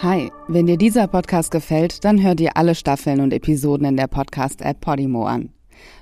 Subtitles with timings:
[0.00, 4.06] Hi, wenn dir dieser Podcast gefällt, dann hör dir alle Staffeln und Episoden in der
[4.06, 5.48] Podcast-App Podimo an.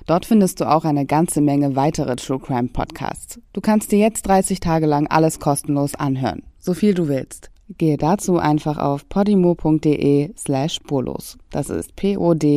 [0.05, 3.39] Dort findest du auch eine ganze Menge weitere True Crime Podcasts.
[3.53, 7.49] Du kannst dir jetzt 30 Tage lang alles kostenlos anhören, so viel du willst.
[7.79, 11.39] Gehe dazu einfach auf podimo.de slash spurlos.
[11.49, 12.51] Das ist p-o-d-i-m-o.de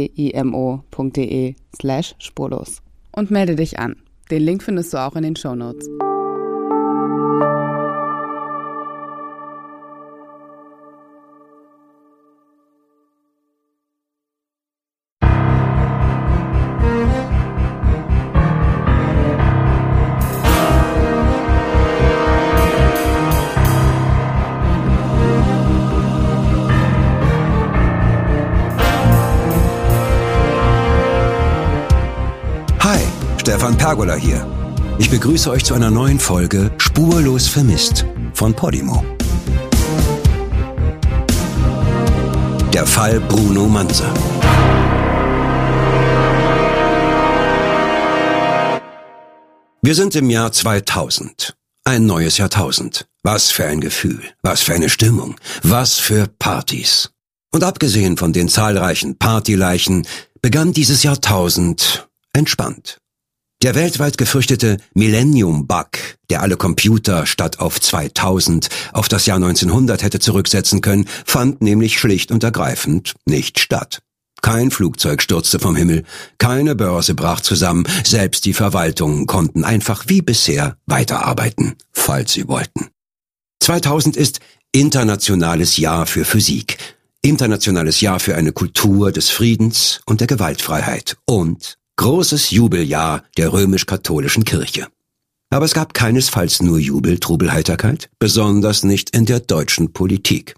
[1.74, 2.82] slash spurlos.
[3.12, 3.96] Und melde dich an.
[4.30, 5.88] Den Link findest du auch in den Show Notes.
[33.50, 34.46] Stefan Pergola hier.
[34.98, 39.04] Ich begrüße euch zu einer neuen Folge Spurlos vermisst von Podimo.
[42.72, 44.14] Der Fall Bruno Manser.
[49.82, 51.56] Wir sind im Jahr 2000.
[51.82, 53.08] Ein neues Jahrtausend.
[53.24, 55.34] Was für ein Gefühl, was für eine Stimmung,
[55.64, 57.10] was für Partys.
[57.50, 60.06] Und abgesehen von den zahlreichen Partyleichen
[60.40, 62.99] begann dieses Jahrtausend entspannt.
[63.62, 65.90] Der weltweit gefürchtete Millennium-Bug,
[66.30, 71.98] der alle Computer statt auf 2000 auf das Jahr 1900 hätte zurücksetzen können, fand nämlich
[71.98, 74.00] schlicht und ergreifend nicht statt.
[74.40, 76.04] Kein Flugzeug stürzte vom Himmel,
[76.38, 82.88] keine Börse brach zusammen, selbst die Verwaltungen konnten einfach wie bisher weiterarbeiten, falls sie wollten.
[83.62, 84.40] 2000 ist
[84.72, 86.78] internationales Jahr für Physik,
[87.20, 94.44] internationales Jahr für eine Kultur des Friedens und der Gewaltfreiheit und Großes Jubeljahr der römisch-katholischen
[94.46, 94.86] Kirche.
[95.50, 100.54] Aber es gab keinesfalls nur Jubel, Trubel, Heiterkeit, besonders nicht in der deutschen Politik.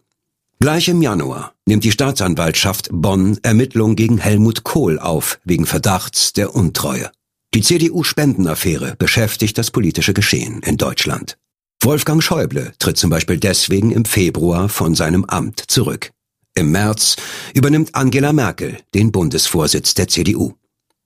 [0.61, 6.55] Gleich im Januar nimmt die Staatsanwaltschaft Bonn Ermittlungen gegen Helmut Kohl auf, wegen Verdachts der
[6.55, 7.11] Untreue.
[7.55, 11.39] Die CDU-Spendenaffäre beschäftigt das politische Geschehen in Deutschland.
[11.83, 16.13] Wolfgang Schäuble tritt zum Beispiel deswegen im Februar von seinem Amt zurück.
[16.55, 17.17] Im März
[17.53, 20.55] übernimmt Angela Merkel den Bundesvorsitz der CDU.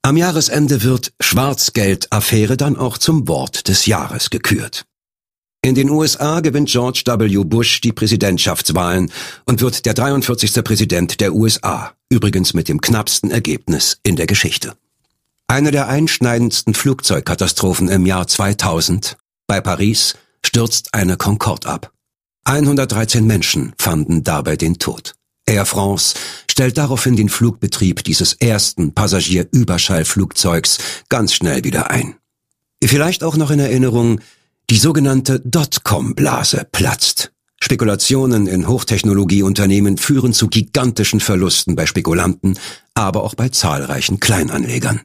[0.06, 4.84] Am Jahresende wird Schwarzgeld-Affäre dann auch zum Wort des Jahres gekürt.
[5.62, 7.42] In den USA gewinnt George W.
[7.42, 9.10] Bush die Präsidentschaftswahlen
[9.46, 10.62] und wird der 43.
[10.62, 14.76] Präsident der USA, übrigens mit dem knappsten Ergebnis in der Geschichte.
[15.48, 19.16] Eine der einschneidendsten Flugzeugkatastrophen im Jahr 2000
[19.48, 21.90] bei Paris stürzt eine Concorde ab.
[22.44, 25.16] 113 Menschen fanden dabei den Tod.
[25.46, 26.14] Air France
[26.50, 32.16] stellt daraufhin den Flugbetrieb dieses ersten Passagierüberschallflugzeugs ganz schnell wieder ein.
[32.82, 34.20] Vielleicht auch noch in Erinnerung,
[34.70, 37.32] die sogenannte Dotcom-Blase platzt.
[37.60, 42.58] Spekulationen in Hochtechnologieunternehmen führen zu gigantischen Verlusten bei Spekulanten,
[42.94, 45.00] aber auch bei zahlreichen Kleinanlegern.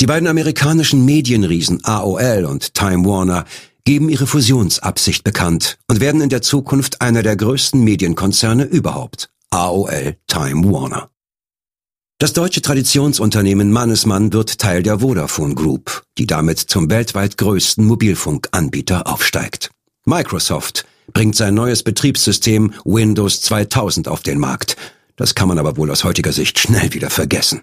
[0.00, 3.44] Die beiden amerikanischen Medienriesen AOL und Time Warner
[3.84, 9.30] geben ihre Fusionsabsicht bekannt und werden in der Zukunft einer der größten Medienkonzerne überhaupt.
[9.54, 11.10] AOL Time Warner.
[12.18, 19.06] Das deutsche Traditionsunternehmen Mannesmann wird Teil der Vodafone Group, die damit zum weltweit größten Mobilfunkanbieter
[19.06, 19.70] aufsteigt.
[20.06, 24.76] Microsoft bringt sein neues Betriebssystem Windows 2000 auf den Markt.
[25.14, 27.62] Das kann man aber wohl aus heutiger Sicht schnell wieder vergessen.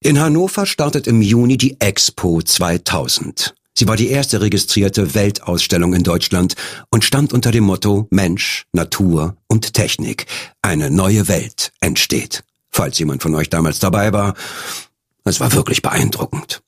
[0.00, 3.56] In Hannover startet im Juni die Expo 2000.
[3.78, 6.56] Sie war die erste registrierte Weltausstellung in Deutschland
[6.90, 10.26] und stand unter dem Motto Mensch, Natur und Technik.
[10.62, 12.42] Eine neue Welt entsteht.
[12.70, 14.34] Falls jemand von euch damals dabei war,
[15.22, 16.60] es war wirklich beeindruckend.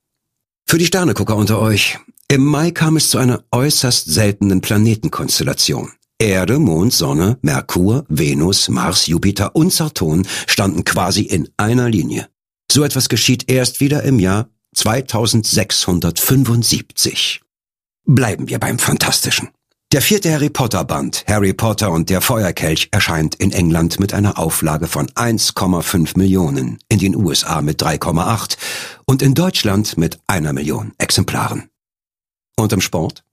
[0.68, 1.98] Für die Sternegucker unter euch.
[2.28, 5.90] Im Mai kam es zu einer äußerst seltenen Planetenkonstellation.
[6.20, 12.28] Erde, Mond, Sonne, Merkur, Venus, Mars, Jupiter und Saturn standen quasi in einer Linie.
[12.70, 17.42] So etwas geschieht erst wieder im Jahr 2675.
[18.06, 19.50] Bleiben wir beim Fantastischen.
[19.92, 24.38] Der vierte Harry Potter Band, Harry Potter und der Feuerkelch, erscheint in England mit einer
[24.38, 28.56] Auflage von 1,5 Millionen, in den USA mit 3,8
[29.04, 31.70] und in Deutschland mit einer Million Exemplaren.
[32.56, 33.24] Und im Sport?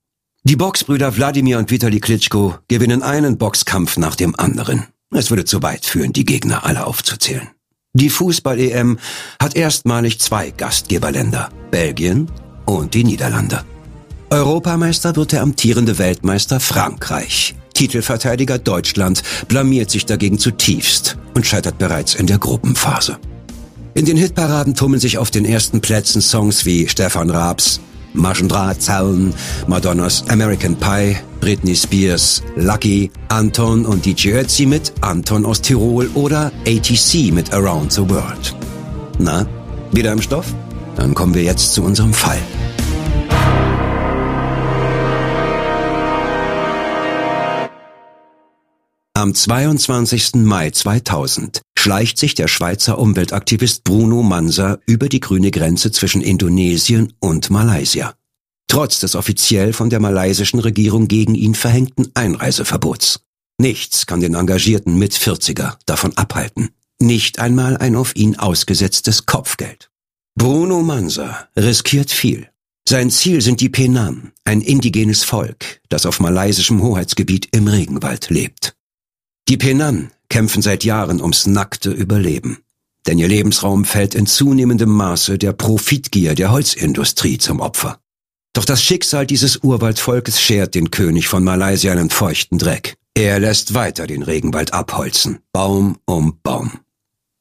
[0.44, 4.88] Die Boxbrüder Wladimir und Vitali Klitschko gewinnen einen Boxkampf nach dem anderen.
[5.12, 7.52] Es würde zu weit führen, die Gegner alle aufzuzählen.
[7.98, 9.00] Die Fußball-EM
[9.42, 12.30] hat erstmalig zwei Gastgeberländer, Belgien
[12.68, 13.64] und die Niederlande.
[14.30, 17.56] Europameister wird der amtierende Weltmeister Frankreich.
[17.74, 23.18] Titelverteidiger Deutschland blamiert sich dagegen zutiefst und scheitert bereits in der Gruppenphase.
[23.96, 27.80] In den Hitparaden tummeln sich auf den ersten Plätzen Songs wie Stefan Raabs
[28.18, 29.34] Maschendrahtzaun,
[29.68, 36.52] Madonnas American Pie, Britney Spears Lucky, Anton und DJ Ötzi mit Anton aus Tirol oder
[36.66, 38.56] ATC mit Around the World.
[39.20, 39.46] Na,
[39.92, 40.54] wieder im Stoff?
[40.96, 42.40] Dann kommen wir jetzt zu unserem Fall.
[49.14, 50.36] Am 22.
[50.36, 57.14] Mai 2000 schleicht sich der Schweizer Umweltaktivist Bruno Manser über die grüne Grenze zwischen Indonesien
[57.20, 58.16] und Malaysia.
[58.68, 63.22] Trotz des offiziell von der malaysischen Regierung gegen ihn verhängten Einreiseverbots.
[63.60, 66.70] Nichts kann den engagierten Mit-40er davon abhalten.
[67.00, 69.90] Nicht einmal ein auf ihn ausgesetztes Kopfgeld.
[70.36, 72.50] Bruno Manser riskiert viel.
[72.90, 78.76] Sein Ziel sind die Penan, ein indigenes Volk, das auf malaysischem Hoheitsgebiet im Regenwald lebt.
[79.48, 82.60] Die Penan kämpfen seit Jahren ums nackte Überleben.
[83.06, 88.00] Denn ihr Lebensraum fällt in zunehmendem Maße der Profitgier der Holzindustrie zum Opfer.
[88.54, 92.96] Doch das Schicksal dieses Urwaldvolkes schert den König von Malaysia einen feuchten Dreck.
[93.14, 96.80] Er lässt weiter den Regenwald abholzen, Baum um Baum.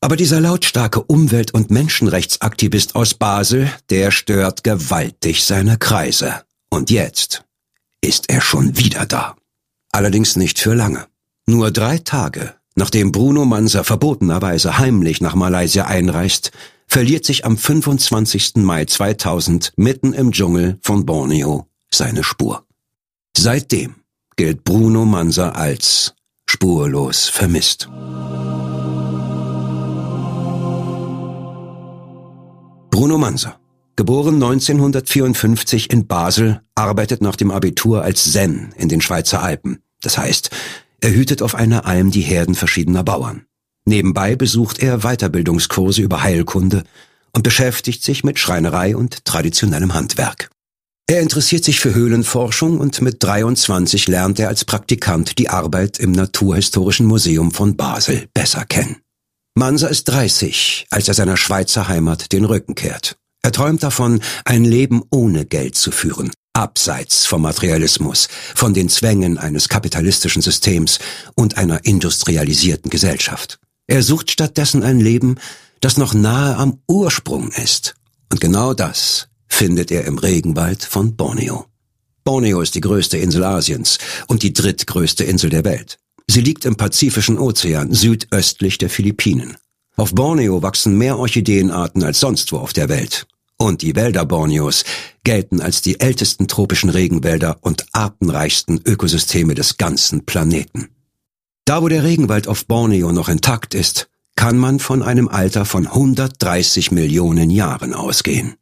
[0.00, 6.42] Aber dieser lautstarke Umwelt- und Menschenrechtsaktivist aus Basel, der stört gewaltig seine Kreise.
[6.70, 7.44] Und jetzt
[8.00, 9.36] ist er schon wieder da.
[9.92, 11.06] Allerdings nicht für lange.
[11.46, 16.52] Nur drei Tage, nachdem Bruno Manser verbotenerweise heimlich nach Malaysia einreist,
[16.86, 18.56] verliert sich am 25.
[18.56, 22.64] Mai 2000 mitten im Dschungel von Borneo seine Spur.
[23.36, 23.96] Seitdem
[24.36, 26.14] gilt Bruno Manser als
[26.48, 27.88] spurlos vermisst.
[32.90, 33.58] Bruno Manser,
[33.96, 39.82] geboren 1954 in Basel, arbeitet nach dem Abitur als Zen in den Schweizer Alpen.
[40.00, 40.50] Das heißt,
[41.00, 43.46] er hütet auf einer Alm die Herden verschiedener Bauern.
[43.84, 46.84] Nebenbei besucht er Weiterbildungskurse über Heilkunde
[47.32, 50.50] und beschäftigt sich mit Schreinerei und traditionellem Handwerk.
[51.08, 56.10] Er interessiert sich für Höhlenforschung und mit 23 lernt er als Praktikant die Arbeit im
[56.10, 58.96] Naturhistorischen Museum von Basel besser kennen.
[59.54, 63.16] Manser ist 30, als er seiner Schweizer Heimat den Rücken kehrt.
[63.42, 69.36] Er träumt davon, ein Leben ohne Geld zu führen, abseits vom Materialismus, von den Zwängen
[69.36, 70.98] eines kapitalistischen Systems
[71.34, 73.58] und einer industrialisierten Gesellschaft.
[73.86, 75.36] Er sucht stattdessen ein Leben,
[75.80, 77.94] das noch nahe am Ursprung ist.
[78.32, 81.66] Und genau das findet er im Regenwald von Borneo.
[82.24, 85.98] Borneo ist die größte Insel Asiens und die drittgrößte Insel der Welt.
[86.26, 89.56] Sie liegt im Pazifischen Ozean, südöstlich der Philippinen.
[89.96, 93.26] Auf Borneo wachsen mehr Orchideenarten als sonst wo auf der Welt.
[93.58, 94.84] Und die Wälder Borneos
[95.24, 100.88] gelten als die ältesten tropischen Regenwälder und artenreichsten Ökosysteme des ganzen Planeten.
[101.64, 105.86] Da wo der Regenwald auf Borneo noch intakt ist, kann man von einem Alter von
[105.86, 108.56] 130 Millionen Jahren ausgehen.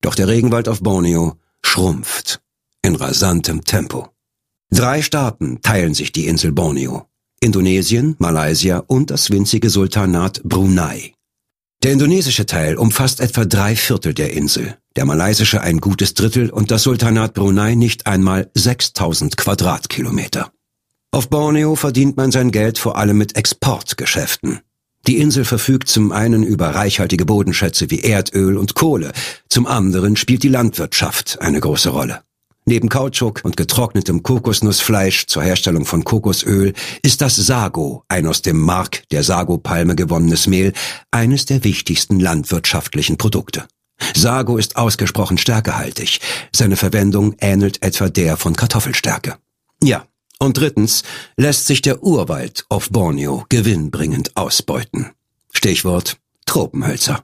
[0.00, 2.42] Doch der Regenwald auf Borneo schrumpft
[2.82, 4.08] in rasantem Tempo.
[4.70, 7.06] Drei Staaten teilen sich die Insel Borneo.
[7.40, 11.14] Indonesien, Malaysia und das winzige Sultanat Brunei.
[11.82, 16.70] Der indonesische Teil umfasst etwa drei Viertel der Insel, der malaysische ein gutes Drittel und
[16.70, 20.52] das Sultanat Brunei nicht einmal 6000 Quadratkilometer.
[21.10, 24.60] Auf Borneo verdient man sein Geld vor allem mit Exportgeschäften.
[25.08, 29.10] Die Insel verfügt zum einen über reichhaltige Bodenschätze wie Erdöl und Kohle,
[29.48, 32.22] zum anderen spielt die Landwirtschaft eine große Rolle.
[32.64, 38.60] Neben Kautschuk und getrocknetem Kokosnussfleisch zur Herstellung von Kokosöl ist das Sago, ein aus dem
[38.60, 40.72] Mark der Sago-Palme gewonnenes Mehl,
[41.10, 43.66] eines der wichtigsten landwirtschaftlichen Produkte.
[44.14, 46.20] Sago ist ausgesprochen stärkehaltig.
[46.54, 49.36] Seine Verwendung ähnelt etwa der von Kartoffelstärke.
[49.82, 50.06] Ja,
[50.38, 51.02] und drittens
[51.36, 55.10] lässt sich der Urwald auf Borneo gewinnbringend ausbeuten.
[55.52, 57.22] Stichwort Tropenhölzer.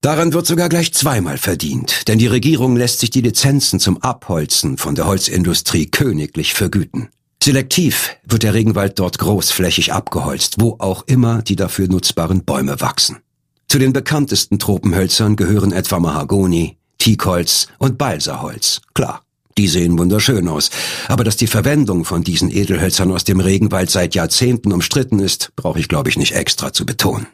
[0.00, 4.78] Daran wird sogar gleich zweimal verdient, denn die Regierung lässt sich die Lizenzen zum Abholzen
[4.78, 7.08] von der Holzindustrie königlich vergüten.
[7.42, 13.18] Selektiv wird der Regenwald dort großflächig abgeholzt, wo auch immer die dafür nutzbaren Bäume wachsen.
[13.66, 18.80] Zu den bekanntesten Tropenhölzern gehören etwa Mahagoni, Teakholz und Balsaholz.
[18.94, 19.22] Klar,
[19.56, 20.70] die sehen wunderschön aus.
[21.08, 25.80] Aber dass die Verwendung von diesen Edelhölzern aus dem Regenwald seit Jahrzehnten umstritten ist, brauche
[25.80, 27.26] ich glaube ich nicht extra zu betonen.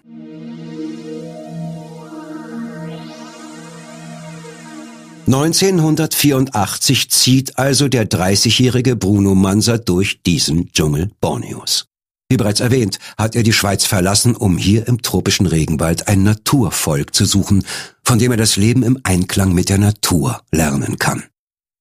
[5.26, 11.86] 1984 zieht also der 30-jährige Bruno Manser durch diesen Dschungel Borneos.
[12.28, 17.14] Wie bereits erwähnt, hat er die Schweiz verlassen, um hier im tropischen Regenwald ein Naturvolk
[17.14, 17.64] zu suchen,
[18.02, 21.24] von dem er das Leben im Einklang mit der Natur lernen kann.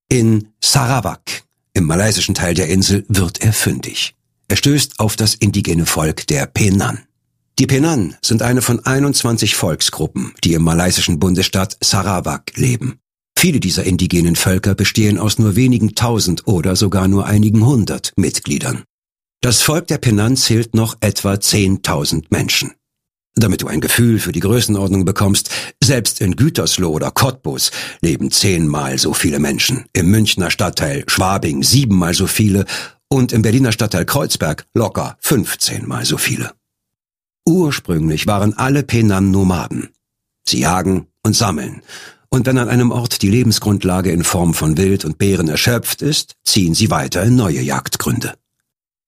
[0.08, 1.42] In Sarawak,
[1.74, 4.14] im malaysischen Teil der Insel, wird er fündig.
[4.48, 7.00] Er stößt auf das indigene Volk der Penan.
[7.58, 13.00] Die Penan sind eine von 21 Volksgruppen, die im malaysischen Bundesstaat Sarawak leben.
[13.36, 18.84] Viele dieser indigenen Völker bestehen aus nur wenigen tausend oder sogar nur einigen hundert Mitgliedern.
[19.40, 22.72] Das Volk der Penan zählt noch etwa zehntausend Menschen.
[23.36, 25.50] Damit du ein Gefühl für die Größenordnung bekommst,
[25.82, 32.14] selbst in Gütersloh oder Cottbus leben zehnmal so viele Menschen, im Münchner Stadtteil Schwabing siebenmal
[32.14, 32.64] so viele
[33.08, 36.52] und im Berliner Stadtteil Kreuzberg locker fünfzehnmal so viele.
[37.44, 39.90] Ursprünglich waren alle Penan Nomaden.
[40.46, 41.82] Sie jagen und sammeln,
[42.34, 46.34] und wenn an einem Ort die Lebensgrundlage in Form von Wild und Bären erschöpft ist,
[46.42, 48.34] ziehen sie weiter in neue Jagdgründe.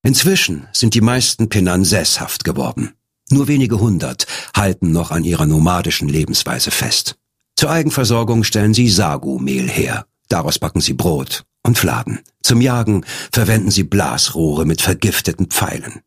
[0.04, 2.92] Inzwischen sind die meisten Penan sesshaft geworden.
[3.28, 7.16] Nur wenige hundert halten noch an ihrer nomadischen Lebensweise fest.
[7.56, 10.06] Zur Eigenversorgung stellen sie Sagu-Mehl her.
[10.28, 12.21] Daraus backen sie Brot und Fladen.
[12.45, 16.02] Zum Jagen verwenden sie Blasrohre mit vergifteten Pfeilen.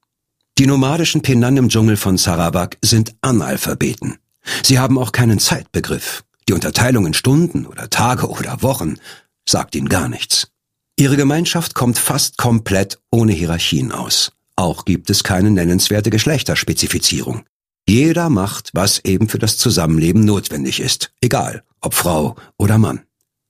[0.57, 4.19] Die nomadischen Penan im Dschungel von Sarawak sind Analphabeten.
[4.63, 6.23] Sie haben auch keinen Zeitbegriff.
[6.50, 8.96] Die Unterteilung in Stunden oder Tage oder Wochen
[9.48, 10.48] sagt ihnen gar nichts.
[10.98, 14.32] Ihre Gemeinschaft kommt fast komplett ohne Hierarchien aus.
[14.56, 17.44] Auch gibt es keine nennenswerte Geschlechterspezifizierung.
[17.88, 23.01] Jeder macht, was eben für das Zusammenleben notwendig ist, egal ob Frau oder Mann.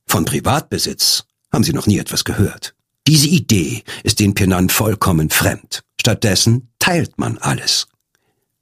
[0.05, 2.75] Von Privatbesitz haben sie noch nie etwas gehört.
[3.07, 5.83] Diese Idee ist den Penan vollkommen fremd.
[6.01, 7.87] Stattdessen teilt man alles.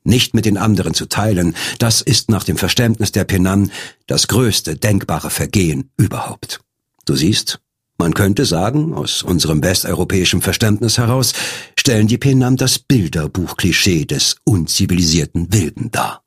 [0.08, 3.72] Nicht mit den anderen zu teilen, das ist nach dem Verständnis der Penan
[4.06, 6.62] das größte denkbare Vergehen überhaupt.
[7.04, 7.60] Du siehst,
[7.98, 11.34] man könnte sagen, aus unserem westeuropäischen Verständnis heraus,
[11.78, 16.24] stellen die Penan das Bilderbuch-Klischee des unzivilisierten Wilden dar.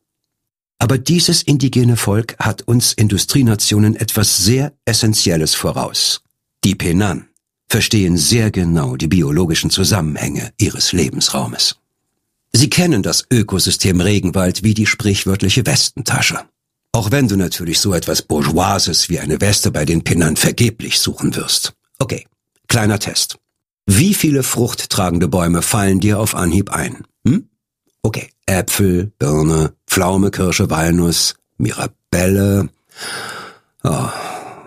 [0.79, 6.21] Aber dieses indigene Volk hat uns Industrienationen etwas sehr Essentielles voraus.
[6.65, 7.29] Die Penan
[7.67, 11.80] verstehen sehr genau die biologischen Zusammenhänge ihres Lebensraumes.
[12.53, 16.41] Sie kennen das Ökosystem Regenwald wie die sprichwörtliche Westentasche.
[16.93, 21.37] Auch wenn du natürlich so etwas Bourgeoises wie eine Weste bei den Pinnern vergeblich suchen
[21.37, 21.75] wirst.
[21.99, 22.27] Okay,
[22.67, 23.39] kleiner Test.
[23.87, 27.05] Wie viele fruchttragende Bäume fallen dir auf Anhieb ein?
[27.27, 27.49] Hm?
[28.03, 32.69] Okay, Äpfel, Birne, Pflaume, Kirsche, Walnuss, Mirabelle.
[33.85, 34.09] Oh,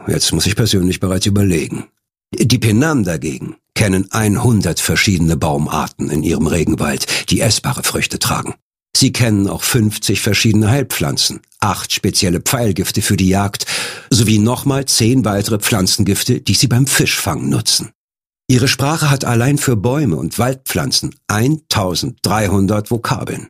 [0.07, 1.87] jetzt muss ich persönlich bereits überlegen.
[2.31, 8.55] Die Penan dagegen kennen 100 verschiedene Baumarten in ihrem Regenwald, die essbare Früchte tragen.
[8.95, 13.65] Sie kennen auch 50 verschiedene Heilpflanzen, acht spezielle Pfeilgifte für die Jagd
[14.09, 17.91] sowie nochmal zehn weitere Pflanzengifte, die sie beim Fischfang nutzen.
[18.47, 23.47] Ihre Sprache hat allein für Bäume und Waldpflanzen 1300 Vokabeln.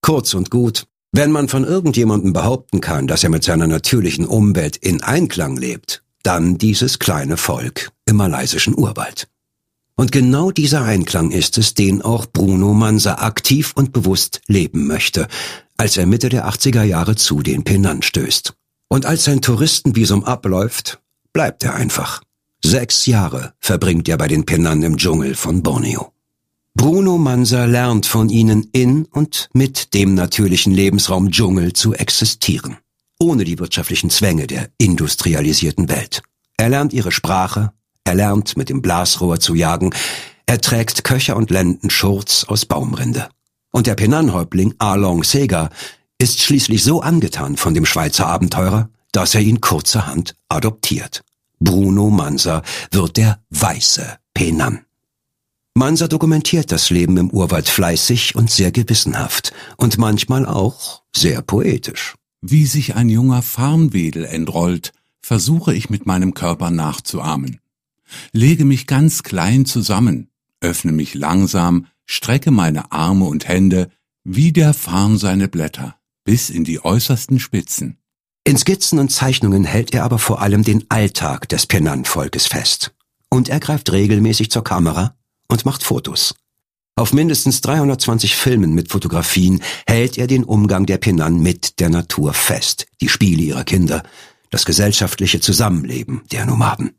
[0.00, 4.76] Kurz und gut, wenn man von irgendjemandem behaupten kann, dass er mit seiner natürlichen Umwelt
[4.76, 9.28] in Einklang lebt, dann dieses kleine Volk im malaysischen Urwald.
[9.98, 15.26] Und genau dieser Einklang ist es, den auch Bruno Mansa aktiv und bewusst leben möchte,
[15.76, 18.54] als er Mitte der 80er Jahre zu den Penan stößt.
[18.86, 21.00] Und als sein Touristenvisum abläuft,
[21.32, 22.22] bleibt er einfach.
[22.64, 26.12] Sechs Jahre verbringt er bei den Penan im Dschungel von Borneo.
[26.74, 32.76] Bruno Mansa lernt von ihnen in und mit dem natürlichen Lebensraum Dschungel zu existieren,
[33.18, 36.22] ohne die wirtschaftlichen Zwänge der industrialisierten Welt.
[36.56, 37.72] Er lernt ihre Sprache,
[38.08, 39.90] er lernt mit dem Blasrohr zu jagen.
[40.46, 43.28] Er trägt Köcher und Lenden Schurz aus Baumrinde.
[43.70, 45.68] Und der Penanhäuptling Arlong Sega
[46.16, 51.22] ist schließlich so angetan von dem Schweizer Abenteurer, dass er ihn kurzerhand adoptiert.
[51.60, 54.86] Bruno Mansa wird der weiße Penan.
[55.74, 62.14] Mansa dokumentiert das Leben im Urwald fleißig und sehr gewissenhaft und manchmal auch sehr poetisch.
[62.40, 67.60] Wie sich ein junger Farnwedel entrollt, versuche ich mit meinem Körper nachzuahmen
[68.32, 73.90] lege mich ganz klein zusammen, öffne mich langsam, strecke meine Arme und Hände,
[74.24, 77.98] wie der Farn seine Blätter, bis in die äußersten Spitzen.
[78.44, 82.94] In Skizzen und Zeichnungen hält er aber vor allem den Alltag des Pennant-Volkes fest.
[83.28, 85.14] Und er greift regelmäßig zur Kamera
[85.48, 86.34] und macht Fotos.
[86.96, 92.32] Auf mindestens 320 Filmen mit Fotografien hält er den Umgang der Penan mit der Natur
[92.34, 94.02] fest, die Spiele ihrer Kinder,
[94.50, 96.97] das gesellschaftliche Zusammenleben der Nomaden.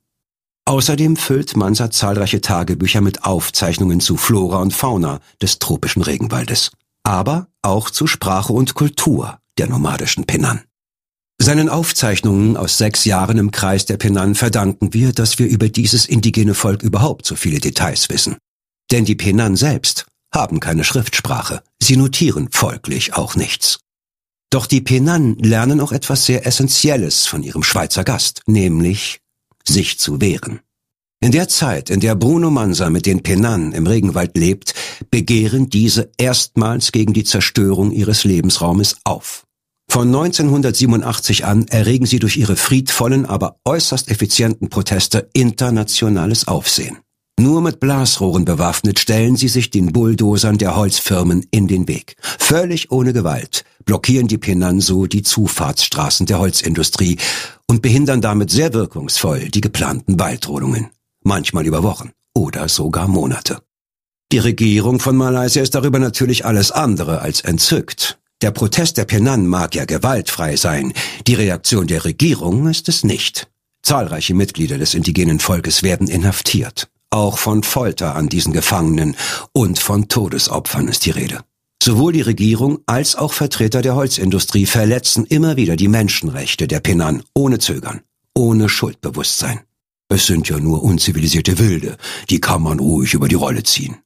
[0.69, 6.69] Außerdem füllt Mansa zahlreiche Tagebücher mit Aufzeichnungen zu Flora und Fauna des tropischen Regenwaldes,
[7.01, 10.61] aber auch zu Sprache und Kultur der nomadischen Penan.
[11.39, 16.05] Seinen Aufzeichnungen aus sechs Jahren im Kreis der Penan verdanken wir, dass wir über dieses
[16.05, 18.37] indigene Volk überhaupt so viele Details wissen.
[18.91, 23.79] Denn die Penan selbst haben keine Schriftsprache, sie notieren folglich auch nichts.
[24.51, 29.19] Doch die Penan lernen auch etwas sehr Essentielles von ihrem Schweizer Gast, nämlich
[29.69, 30.59] sich zu wehren.
[31.21, 34.73] In der Zeit, in der Bruno Mansa mit den Penan im Regenwald lebt,
[35.11, 39.45] begehren diese erstmals gegen die Zerstörung ihres Lebensraumes auf.
[39.91, 46.99] Von 1987 an erregen sie durch ihre friedvollen, aber äußerst effizienten Proteste internationales Aufsehen.
[47.39, 52.15] Nur mit Blasrohren bewaffnet stellen sie sich den Bulldozern der Holzfirmen in den Weg.
[52.21, 57.17] Völlig ohne Gewalt blockieren die Penanso die Zufahrtsstraßen der Holzindustrie
[57.65, 60.91] und behindern damit sehr wirkungsvoll die geplanten Waldrodungen.
[61.23, 63.63] Manchmal über Wochen oder sogar Monate.
[64.31, 68.19] Die Regierung von Malaysia ist darüber natürlich alles andere als entzückt.
[68.43, 70.93] Der Protest der Penan mag ja gewaltfrei sein,
[71.25, 73.47] die Reaktion der Regierung ist es nicht.
[73.81, 76.89] Zahlreiche Mitglieder des indigenen Volkes werden inhaftiert.
[77.09, 79.15] Auch von Folter an diesen Gefangenen
[79.51, 81.43] und von Todesopfern ist die Rede.
[81.81, 87.23] Sowohl die Regierung als auch Vertreter der Holzindustrie verletzen immer wieder die Menschenrechte der Penan
[87.33, 88.01] ohne Zögern,
[88.35, 89.61] ohne Schuldbewusstsein.
[90.09, 91.97] Es sind ja nur unzivilisierte Wilde,
[92.29, 93.97] die kann man ruhig über die Rolle ziehen.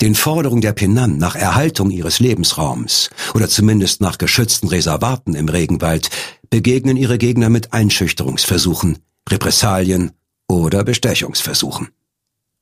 [0.00, 6.10] Den Forderungen der Penan nach Erhaltung ihres Lebensraums oder zumindest nach geschützten Reservaten im Regenwald
[6.50, 8.98] begegnen ihre Gegner mit Einschüchterungsversuchen,
[9.28, 10.12] Repressalien
[10.46, 11.88] oder Bestechungsversuchen.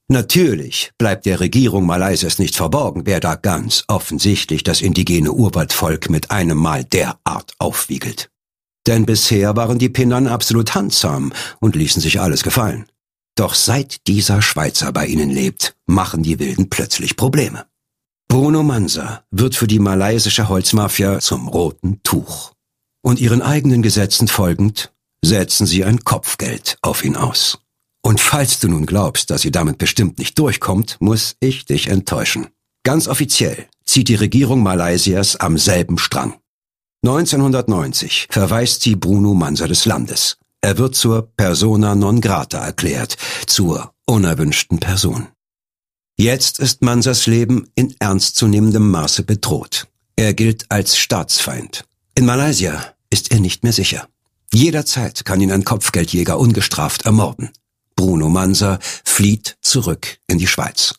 [0.09, 6.31] Natürlich bleibt der Regierung Malaysias nicht verborgen, wer da ganz offensichtlich das indigene Urwaldvolk mit
[6.31, 8.31] einem Mal derart aufwiegelt.
[8.87, 12.87] Denn bisher waren die Penan absolut handsam und ließen sich alles gefallen.
[13.35, 17.67] Doch seit dieser Schweizer bei ihnen lebt, machen die Wilden plötzlich Probleme.
[18.29, 22.53] Bruno Mansa wird für die malaysische Holzmafia zum roten Tuch.
[23.03, 24.93] Und ihren eigenen Gesetzen folgend
[25.25, 27.59] setzen sie ein Kopfgeld auf ihn aus.
[28.07, 32.47] Und falls du nun glaubst, dass sie damit bestimmt nicht durchkommt, muss ich dich enttäuschen.
[32.85, 36.35] Ganz offiziell zieht die Regierung Malaysias am selben Strang.
[37.05, 40.39] 1990 verweist sie Bruno Mansa des Landes.
[40.61, 43.17] Er wird zur persona non grata erklärt,
[43.49, 45.27] zur unerwünschten Person.
[46.17, 49.89] Jetzt ist Mansas Leben in ernstzunehmendem Maße bedroht.
[50.15, 51.85] Er gilt als Staatsfeind.
[52.15, 54.07] In Malaysia ist er nicht mehr sicher.
[54.55, 57.51] Jederzeit kann ihn ein Kopfgeldjäger ungestraft ermorden.
[57.97, 60.95] Bruno Mansa flieht zurück in die Schweiz.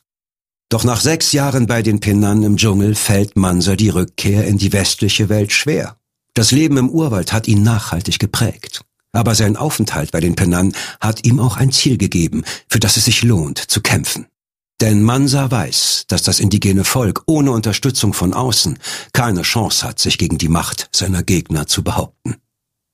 [0.70, 4.74] Doch nach sechs Jahren bei den Pinnern im Dschungel fällt Mansa die Rückkehr in die
[4.74, 5.98] westliche Welt schwer.
[6.34, 8.82] Das Leben im Urwald hat ihn nachhaltig geprägt.
[9.14, 13.06] Aber sein Aufenthalt bei den Penan hat ihm auch ein Ziel gegeben, für das es
[13.06, 14.28] sich lohnt zu kämpfen.
[14.80, 18.78] Denn Mansa weiß, dass das indigene Volk ohne Unterstützung von außen
[19.14, 22.36] keine Chance hat, sich gegen die Macht seiner Gegner zu behaupten.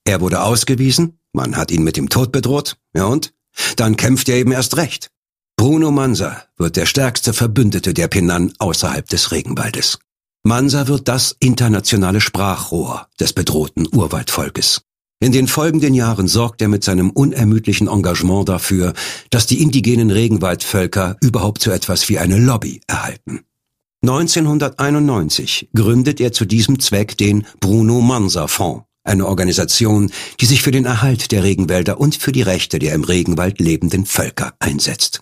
[0.05, 3.33] Er wurde ausgewiesen, man hat ihn mit dem Tod bedroht, ja und?
[3.75, 5.09] Dann kämpft er eben erst recht.
[5.55, 9.99] Bruno Mansa wird der stärkste Verbündete der Penan außerhalb des Regenwaldes.
[10.43, 14.81] Mansa wird das internationale Sprachrohr des bedrohten Urwaldvolkes.
[15.21, 18.93] In den folgenden Jahren sorgt er mit seinem unermüdlichen Engagement dafür,
[19.29, 23.45] dass die indigenen Regenwaldvölker überhaupt so etwas wie eine Lobby erhalten.
[24.01, 30.71] 1991 gründet er zu diesem Zweck den Bruno Mansa Fonds, eine Organisation, die sich für
[30.71, 35.19] den Erhalt der Regenwälder und für die Rechte der im Regenwald lebenden Völker einsetzt.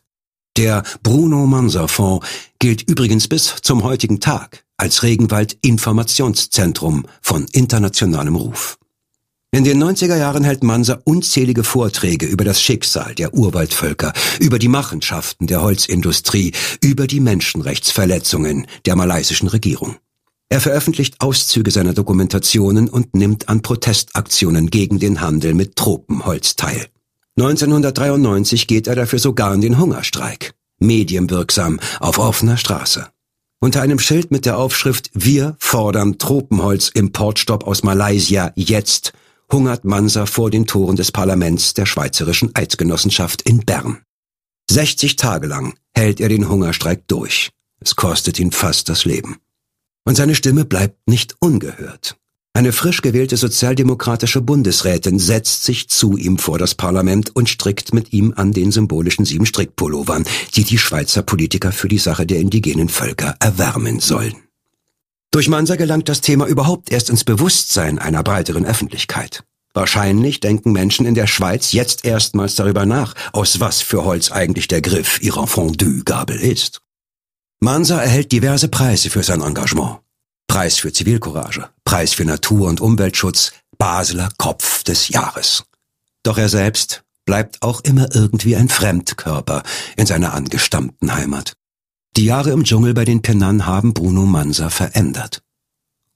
[0.57, 2.27] Der Bruno Mansa Fonds
[2.59, 8.77] gilt übrigens bis zum heutigen Tag als Regenwald-Informationszentrum von internationalem Ruf.
[9.53, 14.69] In den 90er Jahren hält Mansa unzählige Vorträge über das Schicksal der Urwaldvölker, über die
[14.69, 19.97] Machenschaften der Holzindustrie, über die Menschenrechtsverletzungen der malaysischen Regierung.
[20.51, 26.87] Er veröffentlicht Auszüge seiner Dokumentationen und nimmt an Protestaktionen gegen den Handel mit Tropenholz teil.
[27.37, 33.07] 1993 geht er dafür sogar in den Hungerstreik, medienwirksam auf offener Straße.
[33.61, 39.13] Unter einem Schild mit der Aufschrift Wir fordern Tropenholz-Importstopp aus Malaysia jetzt
[39.49, 43.99] hungert Mansa vor den Toren des Parlaments der Schweizerischen Eidgenossenschaft in Bern.
[44.69, 47.51] 60 Tage lang hält er den Hungerstreik durch.
[47.79, 49.37] Es kostet ihn fast das Leben.
[50.03, 52.17] Und seine Stimme bleibt nicht ungehört.
[52.53, 58.11] Eine frisch gewählte sozialdemokratische Bundesrätin setzt sich zu ihm vor das Parlament und strickt mit
[58.11, 62.89] ihm an den symbolischen sieben Strickpullovern, die die Schweizer Politiker für die Sache der indigenen
[62.89, 64.35] Völker erwärmen sollen.
[65.31, 69.45] Durch Mansa gelangt das Thema überhaupt erst ins Bewusstsein einer breiteren Öffentlichkeit.
[69.73, 74.67] Wahrscheinlich denken Menschen in der Schweiz jetzt erstmals darüber nach, aus was für Holz eigentlich
[74.67, 76.81] der Griff ihrer Fondue-Gabel ist.
[77.63, 79.99] Mansa erhält diverse Preise für sein Engagement.
[80.47, 85.63] Preis für Zivilcourage, Preis für Natur- und Umweltschutz, Basler Kopf des Jahres.
[86.23, 89.61] Doch er selbst bleibt auch immer irgendwie ein Fremdkörper
[89.95, 91.53] in seiner angestammten Heimat.
[92.17, 95.43] Die Jahre im Dschungel bei den Penan haben Bruno Mansa verändert.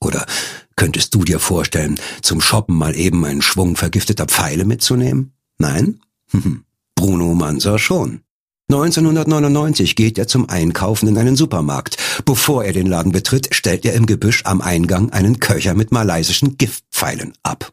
[0.00, 0.26] Oder
[0.74, 5.32] könntest du dir vorstellen, zum Shoppen mal eben einen Schwung vergifteter Pfeile mitzunehmen?
[5.58, 6.00] Nein?
[6.96, 8.25] Bruno Mansa schon.
[8.68, 11.96] 1999 geht er zum Einkaufen in einen Supermarkt.
[12.24, 16.58] Bevor er den Laden betritt, stellt er im Gebüsch am Eingang einen Köcher mit malaysischen
[16.58, 17.72] Giftpfeilen Pfeilen ab.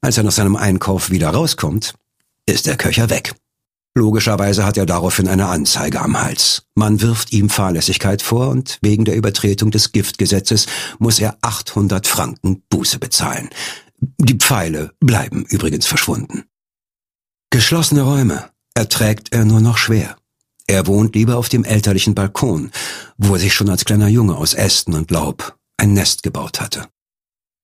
[0.00, 1.94] Als er nach seinem Einkauf wieder rauskommt,
[2.46, 3.34] ist der Köcher weg.
[3.94, 6.62] Logischerweise hat er daraufhin eine Anzeige am Hals.
[6.74, 10.66] Man wirft ihm Fahrlässigkeit vor und wegen der Übertretung des Giftgesetzes
[10.98, 13.50] muss er 800 Franken Buße bezahlen.
[13.98, 16.44] Die Pfeile bleiben übrigens verschwunden.
[17.50, 20.16] Geschlossene Räume erträgt er nur noch schwer.
[20.66, 22.70] Er wohnt lieber auf dem elterlichen Balkon,
[23.16, 26.86] wo er sich schon als kleiner Junge aus Ästen und Laub ein Nest gebaut hatte.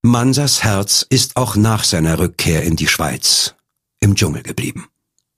[0.02, 3.54] Mansas Herz ist auch nach seiner Rückkehr in die Schweiz
[4.00, 4.86] im Dschungel geblieben.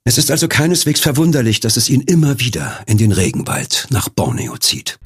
[0.04, 4.56] Es ist also keineswegs verwunderlich, dass es ihn immer wieder in den Regenwald nach Borneo
[4.56, 4.98] zieht.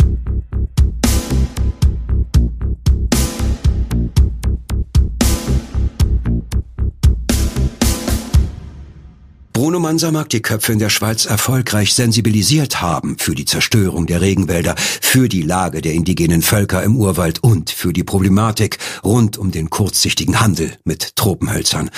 [9.57, 14.21] Bruno Mansa mag die Köpfe in der Schweiz erfolgreich sensibilisiert haben für die Zerstörung der
[14.21, 19.53] Regenwälder, für die Lage der indigenen Völker im Urwald und für die Problematik rund um
[19.53, 21.91] den kurzsichtigen Handel mit Tropenhölzern.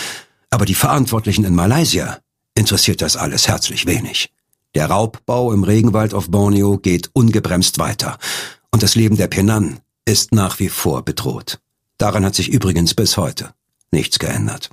[0.51, 2.19] Aber die Verantwortlichen in Malaysia
[2.55, 4.31] interessiert das alles herzlich wenig.
[4.75, 8.19] Der Raubbau im Regenwald auf Borneo geht ungebremst weiter
[8.71, 11.59] und das Leben der Penan ist nach wie vor bedroht.
[11.97, 13.55] Daran hat sich übrigens bis heute
[13.93, 14.69] nichts geändert.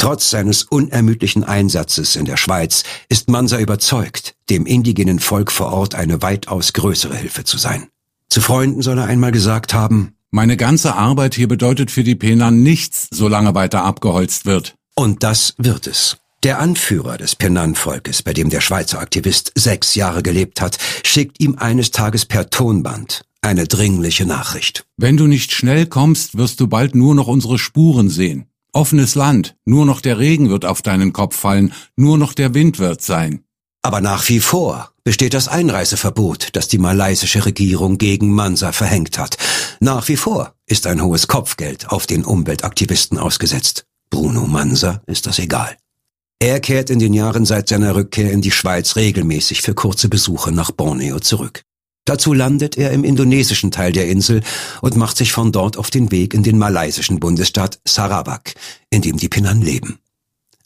[0.00, 5.94] Trotz seines unermüdlichen Einsatzes in der Schweiz ist Mansa überzeugt, dem indigenen Volk vor Ort
[5.94, 7.88] eine weitaus größere Hilfe zu sein.
[8.30, 12.62] Zu Freunden soll er einmal gesagt haben, meine ganze Arbeit hier bedeutet für die Penan
[12.62, 14.74] nichts, solange weiter abgeholzt wird.
[14.94, 16.16] Und das wird es.
[16.44, 21.56] Der Anführer des Penan-Volkes, bei dem der Schweizer Aktivist sechs Jahre gelebt hat, schickt ihm
[21.58, 24.86] eines Tages per Tonband eine dringliche Nachricht.
[24.96, 28.49] Wenn du nicht schnell kommst, wirst du bald nur noch unsere Spuren sehen.
[28.72, 32.78] Offenes Land, nur noch der Regen wird auf deinen Kopf fallen, nur noch der Wind
[32.78, 33.44] wird sein.
[33.82, 39.38] Aber nach wie vor besteht das Einreiseverbot, das die malaysische Regierung gegen Mansa verhängt hat.
[39.80, 43.86] Nach wie vor ist ein hohes Kopfgeld auf den Umweltaktivisten ausgesetzt.
[44.10, 45.76] Bruno Mansa ist das egal.
[46.38, 50.52] Er kehrt in den Jahren seit seiner Rückkehr in die Schweiz regelmäßig für kurze Besuche
[50.52, 51.62] nach Borneo zurück.
[52.10, 54.42] Dazu landet er im indonesischen Teil der Insel
[54.80, 58.54] und macht sich von dort auf den Weg in den malaysischen Bundesstaat Sarawak,
[58.90, 60.00] in dem die Pinan leben.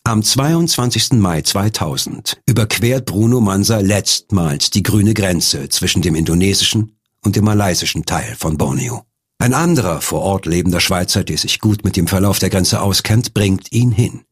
[0.04, 1.12] Am 22.
[1.12, 8.06] Mai 2000 überquert Bruno Mansa letztmals die grüne Grenze zwischen dem indonesischen und dem malaysischen
[8.06, 9.02] Teil von Borneo.
[9.36, 13.34] Ein anderer vor Ort lebender Schweizer, der sich gut mit dem Verlauf der Grenze auskennt,
[13.34, 14.22] bringt ihn hin.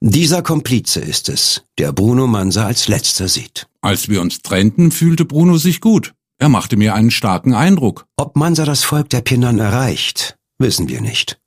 [0.00, 3.68] Dieser Komplize ist es, der Bruno Mansa als letzter sieht.
[3.80, 6.12] Als wir uns trennten, fühlte Bruno sich gut.
[6.40, 8.06] Er machte mir einen starken Eindruck.
[8.16, 11.40] Ob Mansa das Volk der Pinan erreicht, wissen wir nicht.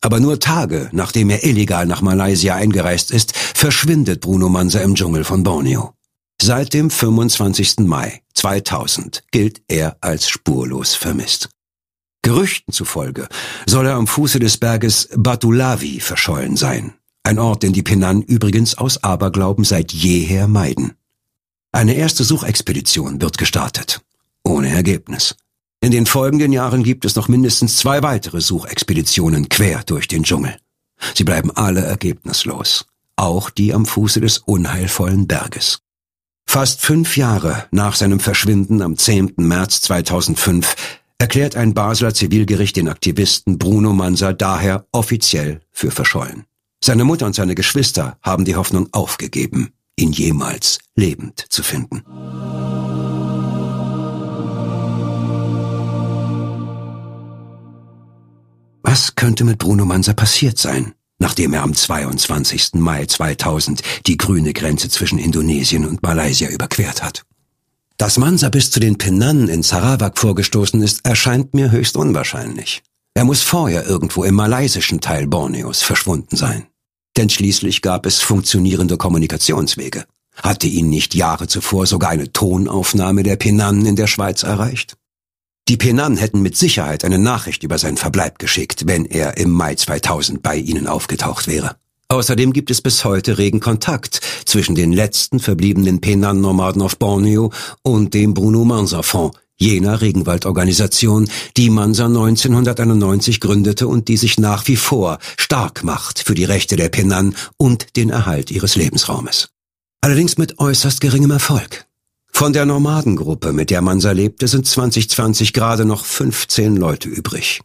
[0.00, 5.24] Aber nur Tage, nachdem er illegal nach Malaysia eingereist ist, verschwindet Bruno Mansa im Dschungel
[5.24, 5.92] von Borneo.
[6.40, 7.80] Seit dem 25.
[7.80, 11.50] Mai 2000 gilt er als spurlos vermisst.
[12.22, 13.28] Gerüchten zufolge
[13.66, 16.94] soll er am Fuße des Berges Batulavi verschollen sein.
[17.22, 20.94] Ein Ort, den die Penan übrigens aus Aberglauben seit jeher meiden.
[21.72, 24.02] Eine erste Suchexpedition wird gestartet
[24.44, 25.34] ohne Ergebnis.
[25.80, 30.56] In den folgenden Jahren gibt es noch mindestens zwei weitere Suchexpeditionen quer durch den Dschungel.
[31.14, 35.80] Sie bleiben alle ergebnislos, auch die am Fuße des unheilvollen Berges.
[36.46, 39.34] Fast fünf Jahre nach seinem Verschwinden am 10.
[39.36, 40.74] März 2005
[41.18, 46.44] erklärt ein Basler Zivilgericht den Aktivisten Bruno Mansa daher offiziell für verschollen.
[46.82, 52.04] Seine Mutter und seine Geschwister haben die Hoffnung aufgegeben, ihn jemals lebend zu finden.
[58.94, 62.74] Was könnte mit Bruno Mansa passiert sein, nachdem er am 22.
[62.74, 67.24] Mai 2000 die grüne Grenze zwischen Indonesien und Malaysia überquert hat?
[67.96, 72.84] Dass Mansa bis zu den Penan in Sarawak vorgestoßen ist, erscheint mir höchst unwahrscheinlich.
[73.14, 76.68] Er muss vorher irgendwo im malaysischen Teil Borneos verschwunden sein.
[77.16, 80.04] Denn schließlich gab es funktionierende Kommunikationswege.
[80.36, 84.96] Hatte ihn nicht Jahre zuvor sogar eine Tonaufnahme der Penan in der Schweiz erreicht?
[85.66, 89.74] Die Penan hätten mit Sicherheit eine Nachricht über seinen Verbleib geschickt, wenn er im Mai
[89.74, 91.76] 2000 bei ihnen aufgetaucht wäre.
[92.08, 97.50] Außerdem gibt es bis heute regen Kontakt zwischen den letzten verbliebenen Penan-Nomaden auf Borneo
[97.82, 104.68] und dem Bruno Mansa Fonds, jener Regenwaldorganisation, die Mansa 1991 gründete und die sich nach
[104.68, 109.48] wie vor stark macht für die Rechte der Penan und den Erhalt ihres Lebensraumes.
[110.02, 111.86] Allerdings mit äußerst geringem Erfolg.
[112.36, 117.60] Von der Nomadengruppe, mit der Mansa lebte, sind 2020 gerade noch 15 Leute übrig.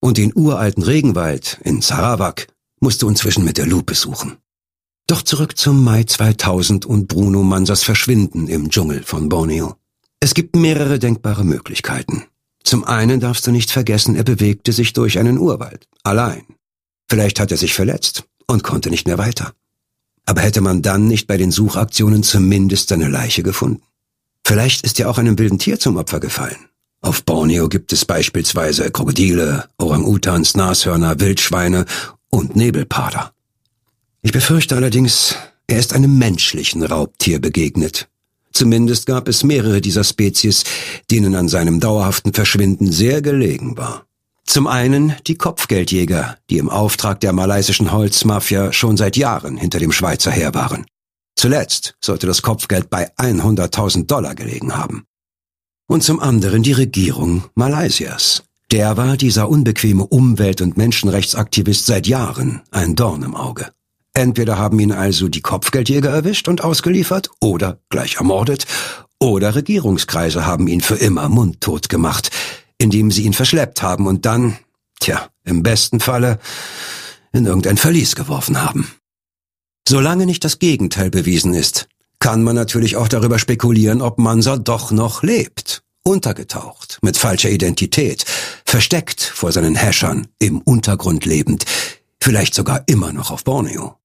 [0.00, 2.48] Und den uralten Regenwald in Sarawak
[2.80, 4.38] musste inzwischen mit der Lupe suchen.
[5.06, 9.76] Doch zurück zum Mai 2000 und Bruno Mansas Verschwinden im Dschungel von Borneo.
[10.18, 12.24] Es gibt mehrere denkbare Möglichkeiten.
[12.64, 16.44] Zum einen darfst du nicht vergessen, er bewegte sich durch einen Urwald, allein.
[17.08, 19.52] Vielleicht hat er sich verletzt und konnte nicht mehr weiter.
[20.26, 23.82] Aber hätte man dann nicht bei den Suchaktionen zumindest seine Leiche gefunden?
[24.48, 26.56] Vielleicht ist ja auch einem wilden Tier zum Opfer gefallen.
[27.02, 31.84] Auf Borneo gibt es beispielsweise Krokodile, Orang-Utans, Nashörner, Wildschweine
[32.30, 33.34] und Nebelpader.
[34.22, 35.34] Ich befürchte allerdings,
[35.66, 38.08] er ist einem menschlichen Raubtier begegnet.
[38.50, 40.64] Zumindest gab es mehrere dieser Spezies,
[41.10, 44.06] denen an seinem dauerhaften Verschwinden sehr gelegen war.
[44.46, 49.92] Zum einen die Kopfgeldjäger, die im Auftrag der malaysischen Holzmafia schon seit Jahren hinter dem
[49.92, 50.86] Schweizer her waren.
[51.38, 55.04] Zuletzt sollte das Kopfgeld bei 100.000 Dollar gelegen haben
[55.86, 58.42] und zum anderen die Regierung Malaysias.
[58.72, 63.70] Der war dieser unbequeme Umwelt- und Menschenrechtsaktivist seit Jahren ein Dorn im Auge.
[64.14, 68.66] Entweder haben ihn also die Kopfgeldjäger erwischt und ausgeliefert oder gleich ermordet,
[69.20, 72.32] oder Regierungskreise haben ihn für immer mundtot gemacht,
[72.78, 74.58] indem sie ihn verschleppt haben und dann,
[74.98, 76.40] tja, im besten Falle
[77.32, 78.90] in irgendein Verlies geworfen haben.
[79.90, 84.90] Solange nicht das Gegenteil bewiesen ist, kann man natürlich auch darüber spekulieren, ob Mansa doch
[84.90, 85.82] noch lebt.
[86.04, 88.26] Untergetaucht, mit falscher Identität,
[88.66, 91.64] versteckt vor seinen Häschern, im Untergrund lebend,
[92.22, 93.96] vielleicht sogar immer noch auf Borneo.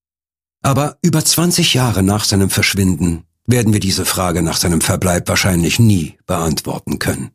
[0.62, 5.80] Aber über 20 Jahre nach seinem Verschwinden werden wir diese Frage nach seinem Verbleib wahrscheinlich
[5.80, 7.32] nie beantworten können.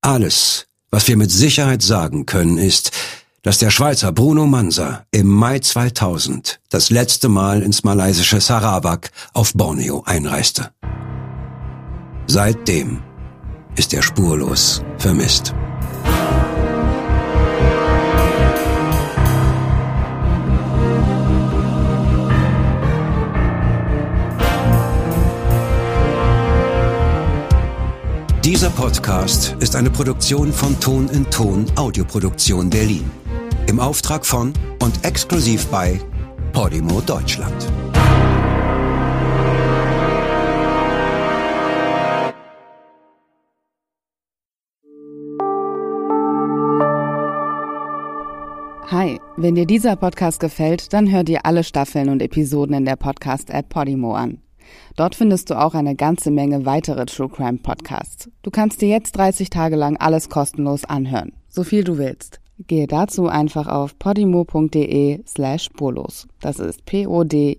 [0.00, 2.90] Alles, was wir mit Sicherheit sagen können, ist,
[3.46, 9.54] dass der Schweizer Bruno Mansa im Mai 2000 das letzte Mal ins malaysische Sarawak auf
[9.54, 10.72] Borneo einreiste.
[12.26, 13.04] Seitdem
[13.76, 15.54] ist er spurlos vermisst.
[28.42, 33.08] Dieser Podcast ist eine Produktion von Ton in Ton Audioproduktion Berlin
[33.66, 36.00] im Auftrag von und exklusiv bei
[36.52, 37.54] Podimo Deutschland.
[48.88, 52.94] Hi, wenn dir dieser Podcast gefällt, dann hör dir alle Staffeln und Episoden in der
[52.94, 54.38] Podcast-App Podimo an.
[54.94, 58.30] Dort findest du auch eine ganze Menge weitere True Crime Podcasts.
[58.42, 62.40] Du kannst dir jetzt 30 Tage lang alles kostenlos anhören, so viel du willst.
[62.66, 66.26] Gehe dazu einfach auf podimo.de slash spurlos.
[66.40, 67.52] Das ist p-o-d-i-m-o.de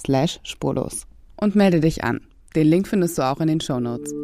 [0.00, 1.06] slash spurlos.
[1.36, 2.20] Und melde dich an.
[2.54, 4.14] Den Link findest du auch in den Show Notes.